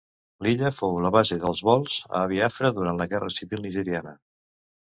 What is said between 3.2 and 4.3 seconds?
Civil nigeriana.